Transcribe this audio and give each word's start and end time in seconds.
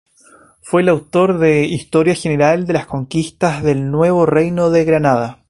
Fue 0.63 0.81
el 0.81 0.89
autor 0.89 1.37
de 1.37 1.65
"Historia 1.65 2.15
general 2.15 2.65
de 2.65 2.73
las 2.73 2.87
conquistas 2.87 3.61
del 3.61 3.91
Nuevo 3.91 4.25
Reino 4.25 4.71
de 4.71 4.83
Granada". 4.83 5.37